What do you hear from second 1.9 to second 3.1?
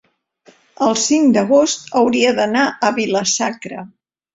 hauria d'anar a